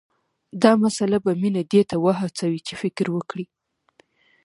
[0.63, 3.45] دا مسله به مينه دې ته وهڅوي چې فکر وکړي